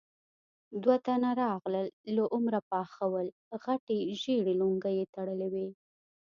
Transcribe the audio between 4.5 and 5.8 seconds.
لونګۍ يې تړلې وې.